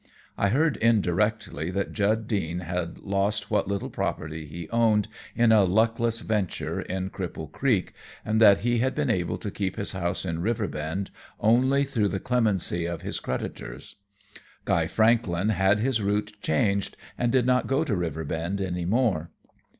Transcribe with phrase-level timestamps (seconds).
[0.35, 5.63] I heard indirectly that Jud Deane had lost what little property he owned in a
[5.63, 7.93] luckless venture in Cripple Creek,
[8.25, 12.19] and that he had been able to keep his house in Riverbend only through the
[12.19, 13.97] clemency of his creditors.
[14.65, 19.29] Guy Franklin had his route changed and did not go to Riverbend any more.